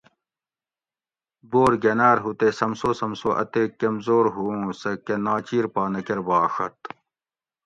[1.49, 5.99] بور گۤناۤر ہو تے سمسو سمسو اتیک کمزور ہو اوُں سہ کہۤ ناچیر پا نہ
[6.07, 6.79] کرۤباڛت